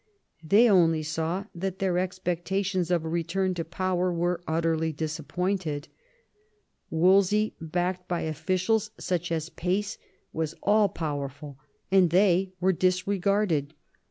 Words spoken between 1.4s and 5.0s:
that their expectations of a return to power were utterly